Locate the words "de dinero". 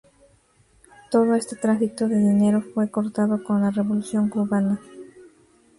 2.07-2.63